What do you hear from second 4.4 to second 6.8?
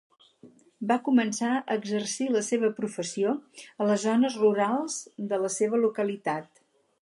rurals de la seva localitat.